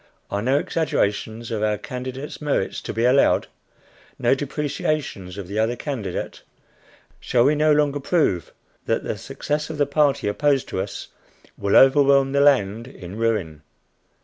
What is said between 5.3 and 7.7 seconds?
of the other candidate? Shall we